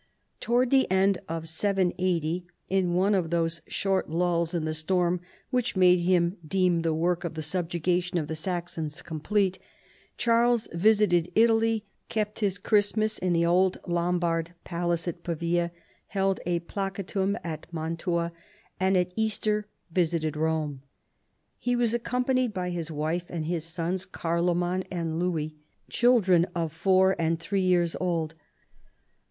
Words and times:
Towards 0.39 0.71
the 0.71 0.89
end 0.89 1.19
of 1.29 1.47
780, 1.47 2.47
in 2.69 2.95
one 2.95 3.13
of 3.13 3.29
those 3.29 3.61
short 3.67 4.09
lulls 4.09 4.55
in 4.55 4.65
the 4.65 4.73
storm 4.73 5.21
which 5.51 5.75
made 5.75 5.99
him 5.99 6.37
deem 6.43 6.81
the 6.81 6.91
work 6.91 7.23
of 7.23 7.35
the 7.35 7.43
subjugation 7.43 8.17
of 8.17 8.25
the 8.25 8.35
Saxons 8.35 9.03
complete, 9.03 9.59
Charles 10.17 10.67
visited 10.73 11.31
Italy, 11.35 11.85
kept 12.09 12.39
his 12.39 12.57
Christmas 12.57 13.19
in 13.19 13.31
the 13.31 13.45
old 13.45 13.77
Lombard 13.87 14.55
palace 14.63 15.07
at 15.07 15.21
Pavia, 15.21 15.69
held 16.07 16.39
a 16.47 16.61
pladtum^ 16.61 17.39
at 17.43 17.71
Mantua, 17.71 18.31
and 18.79 18.97
at 18.97 19.13
Easter 19.15 19.67
visited 19.91 20.35
Rome. 20.35 20.81
He 21.59 21.75
was 21.75 21.93
accompanied 21.93 22.55
by 22.55 22.71
his 22.71 22.89
wife 22.89 23.25
and 23.29 23.45
his 23.45 23.65
sons, 23.65 24.05
Car 24.07 24.41
loman 24.41 24.83
and 24.89 25.19
Louis, 25.19 25.53
children 25.91 26.47
of 26.55 26.73
four 26.73 27.15
and 27.19 27.39
three 27.39 27.61
years 27.61 27.95
old. 27.99 28.33